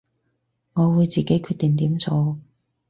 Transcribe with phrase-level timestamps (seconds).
[0.73, 2.39] 我會自己決定點做